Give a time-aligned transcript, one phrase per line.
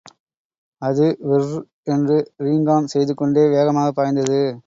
[0.81, 1.59] அது விர்ர்ர்
[1.83, 4.41] என்று ரீங்காம் செய்துகொண்டே வேகமாகப் பாய்ந்தது.